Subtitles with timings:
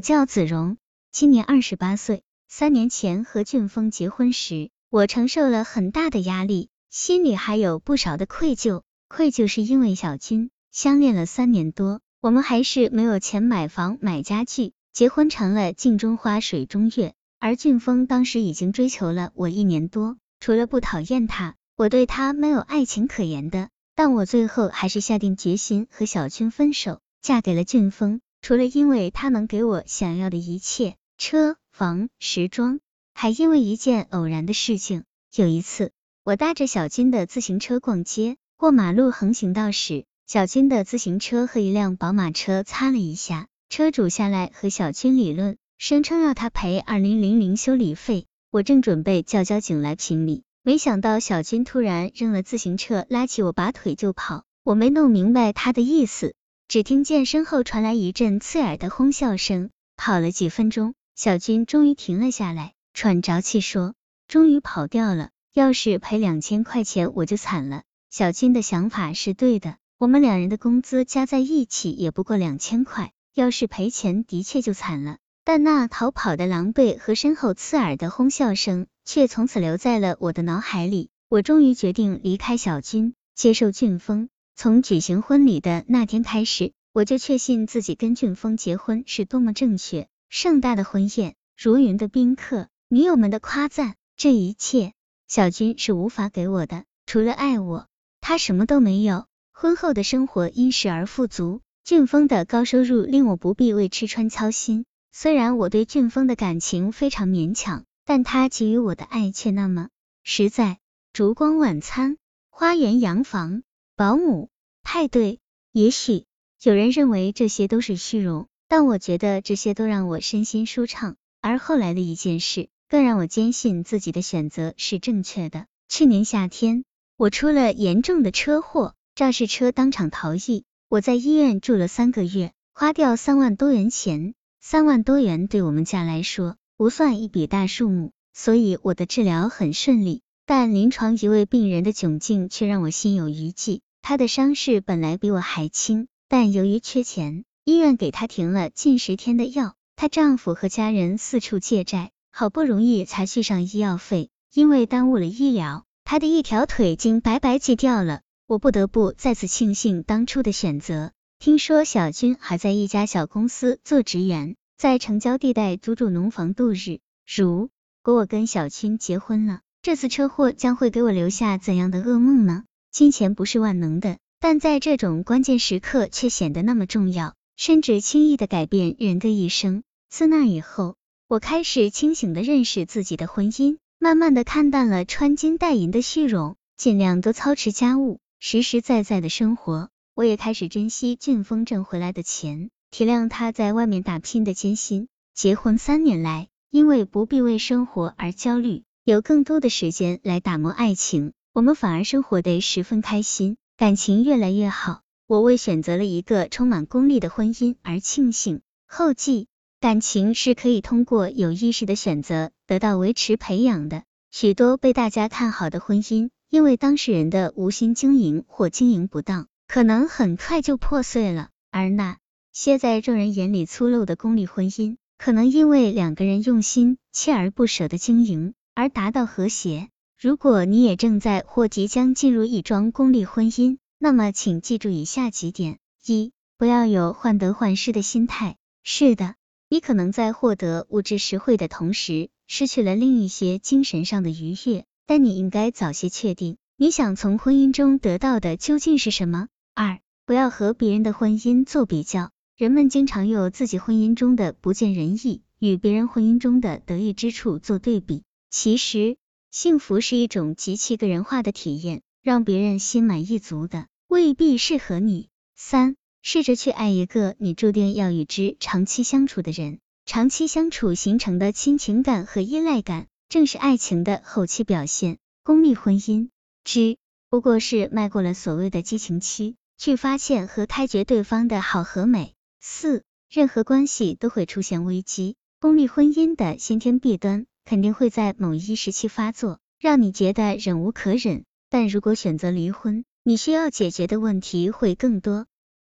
[0.00, 0.78] 我叫子荣，
[1.12, 2.22] 今年二十八岁。
[2.48, 8.80] 三年前和俊峰结婚时，我承受了很大的压力，心里还有不少的愧疚。
[9.08, 17.12] 愧疚是因为小军相恋了三年多，我们还是没有钱买房买家具，结婚成了镜中花水中月。
[17.38, 23.68] 而俊峰当时已经追求了我一年多，除了不讨厌他，我对他没有爱情可言的。
[23.94, 28.22] 但我最后还是下定决心和小军分手，嫁给了俊峰。
[28.42, 31.56] 除了因为他能给我想要的一切，车。
[31.72, 32.80] 房时装，
[33.14, 35.04] 还因为一件偶然的事情。
[35.34, 35.92] 有一次，
[36.24, 48.26] 我搭着小军的自行车逛街，过马路横行道时，小军的自行车和一辆宝马车擦了一下，车主下来和小军理论，声称要他赔二零零零修理费。
[48.50, 54.44] 我正准备叫交警来评理，没想到小军突然扔了自行车，拉起我拔腿就跑。
[54.64, 56.34] 我没弄明白他的意思，
[56.70, 59.70] 只听见身后传来一阵刺耳的哄笑声。
[59.96, 60.94] 跑了几分钟。
[61.16, 63.94] 小军终于停了下来，喘着气说
[64.28, 75.16] ：“终于跑掉了，要是赔两千块钱我就惨了。”小军的想法是对的，我们两人的工资加在一起也不过两千块，要是赔钱的确就惨了。
[75.42, 81.10] 但那逃跑的狼狈和身后刺耳的哄笑声，却从此留在了我的脑海里。
[81.28, 84.28] 我终于决定离开小军，接受俊峰。
[84.54, 90.08] 从举行婚礼的那天开始，我就确信自己跟俊峰结婚是多么正确。
[90.28, 94.92] 盛大的婚宴，如云的宾客，女友们的夸赞，这一切，
[95.26, 96.84] 小军是无法给我的。
[97.06, 97.86] 除了爱我，
[98.20, 99.26] 他什么都没有。
[99.52, 104.84] 婚后的生活因时而富足，俊峰的高收入令我不必为吃穿操心。
[105.12, 109.88] 虽然我对俊峰的感情非常勉强，但他给予我的爱却那么
[110.22, 110.78] 实在。
[111.12, 112.18] 烛光晚餐，
[112.50, 113.64] 花园洋房，
[114.00, 114.48] 保姆，
[114.82, 115.40] 派对，
[115.72, 116.24] 也许
[116.62, 118.46] 有人认为这些都是虚荣。
[118.66, 125.66] 但我觉得这些都让我身心舒畅，而后来的一件事更让我坚信自己的选择是正确的。
[125.86, 126.84] 去年夏天，
[127.18, 134.32] 我出了严重的车祸，肇事车当场逃逸，我在医院住了三个月，花掉三万多元钱。
[134.62, 140.22] 三万多元对我们家来说不算一笔大数目，所以我的治疗很顺利。
[140.46, 147.44] 但临床一位病人的窘境却让我心有余悸，他的伤势本来比我还轻，但由于缺钱。
[147.64, 158.22] 医院给她停了近十天的药，她丈夫和家人四处借债，好不容易才续上医药费，因为耽误了医疗，她的一条腿竟白白锯掉了。
[158.46, 161.12] 我不得不再次庆幸当初的选择。
[161.38, 166.98] 听说小军还在一家小公司做职员，在城郊地带租住农房度日。
[167.26, 167.70] 如
[168.02, 172.64] 果我跟小军结婚了，这次车祸将会给我留下怎样的噩梦呢？
[172.90, 177.34] 金钱不是万能的，但在这种关键时刻却显得那么重要。
[177.56, 179.82] 甚至轻易的改变人的一生。
[180.08, 180.96] 自那以后，
[181.28, 189.90] 我开始清醒的认识自己的婚姻，慢慢的看淡了穿金戴银的虚荣，尽量多操持家务，实实在在的生活。
[190.14, 195.08] 我也开始珍惜俊峰挣回来的钱，体谅他在外面打拼的艰辛。
[195.34, 205.00] 结婚三年来，因为不必为生活而焦虑，有更多的时间来打磨爱情，我们反而生活得十分开心，感情越来越好。
[205.26, 208.60] 我为选择了一个充满功利的婚姻而庆幸。
[208.86, 209.48] 后记：
[209.80, 214.04] 感情是可以通过有意识的选择得到维持培养的。
[214.30, 221.48] 许多被大家看好的婚姻，因为当事人的无心经营或经营不当，可能很快就破碎了。
[221.72, 222.18] 而那
[222.52, 229.89] 些在众人眼里粗陋的功利婚姻，可能因为两个人用心、锲而不舍的经营而达到和谐。
[230.22, 238.58] 如果你也正在或即将进入一桩功利婚姻，那么，请记住以下几点：一、不要有患得患失的心态。
[238.82, 239.36] 是的，
[239.70, 244.84] 你可能在获得物质实惠的同时，失去了另一些精神上的愉悦。
[245.06, 249.48] 但你应该早些确定，你想从婚姻中得到的究竟是什么。
[249.74, 252.30] 二、不要和别人的婚姻做比较。
[252.58, 258.22] 人们经常用自己婚姻中的不尽人意，与别人婚姻中的得意之处做对比。
[258.50, 259.16] 其实，
[259.50, 262.02] 幸福是一种极其个人化的体验。
[262.22, 265.30] 让别人心满意足的未必适合你。
[265.56, 269.78] 三，试着去爱一个你注定要与之长期相处的人。
[270.04, 275.16] 长期相处形成的亲情感和依赖感，正是爱情的后期表现。
[275.42, 276.28] 功利婚姻
[276.62, 276.98] 之
[277.30, 282.34] 不过是迈过了所谓的激情期，去发现和开掘对方的好和美。
[282.60, 291.44] 四，任何关系都会出现危机，功利婚姻的先天弊端肯定会在某一时期发作，让你觉得忍无可忍。
[291.68, 295.46] 但如果选择离婚，你需要解决的问题会更多。